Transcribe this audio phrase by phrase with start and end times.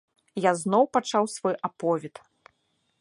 [0.45, 2.15] Я зноў пачаў свой аповед.